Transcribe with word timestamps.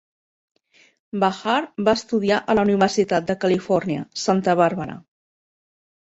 Bahar 1.23 1.57
va 1.89 1.93
estudiar 1.99 2.39
a 2.53 2.55
la 2.59 2.63
Universitat 2.67 3.27
de 3.27 3.35
Califòrnia, 3.43 4.05
Santa 4.23 4.57
Bàrbara. 4.61 4.97